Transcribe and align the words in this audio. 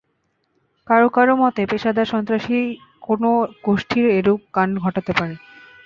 কারও 0.87 1.07
কারও 1.09 1.35
মতে, 1.41 1.61
পেশাদার 1.71 2.11
সন্ত্রাসী 2.13 2.57
কোনো 3.01 3.29
গোষ্ঠীও 3.65 4.07
এরূপ 4.17 4.39
কাণ্ড 4.53 4.73
ঘটাতে 4.85 5.11
পারে। 5.19 5.35